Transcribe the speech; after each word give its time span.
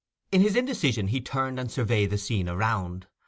In 0.31 0.41
his 0.41 0.55
indecision 0.55 1.09
he 1.09 1.21
turned 1.21 1.59
and 1.59 1.69
surveyed 1.69 2.09
the 2.09 2.17
scene 2.17 2.49
around. 2.49 3.05